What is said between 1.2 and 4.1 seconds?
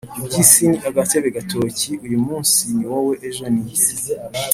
gatoki uyumumnsi niwowe ejo ninjye